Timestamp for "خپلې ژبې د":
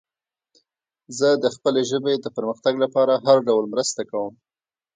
1.55-2.25